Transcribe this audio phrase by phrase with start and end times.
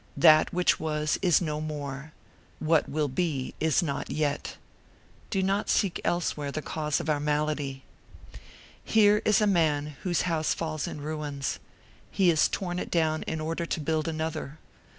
[0.17, 2.11] That which was is no more;
[2.57, 4.57] what will be, is not yet.
[5.29, 7.83] Do not seek elsewhere the cause of our malady.
[8.83, 11.59] Here is a man whose house falls in ruins;
[12.09, 14.57] he has torn it down in order to build another.